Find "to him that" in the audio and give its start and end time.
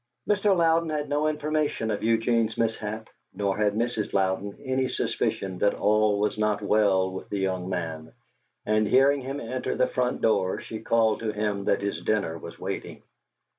11.19-11.81